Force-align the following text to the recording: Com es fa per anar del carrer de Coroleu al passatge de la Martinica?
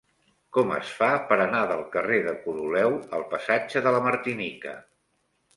Com 0.55 0.71
es 0.77 0.93
fa 1.01 1.09
per 1.31 1.35
anar 1.43 1.59
del 1.73 1.83
carrer 1.97 2.17
de 2.29 2.35
Coroleu 2.47 2.97
al 3.19 3.29
passatge 3.35 3.87
de 3.89 3.95
la 3.97 4.03
Martinica? 4.11 4.77